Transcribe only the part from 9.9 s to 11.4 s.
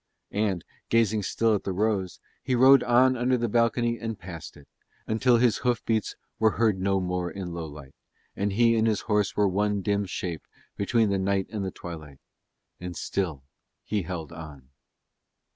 shape between the